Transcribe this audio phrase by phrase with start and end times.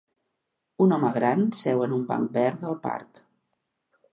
[0.85, 3.25] Un home gran seu en un banc verd del parc.